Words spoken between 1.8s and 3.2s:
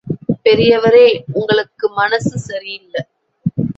மனசு சரியில்ல.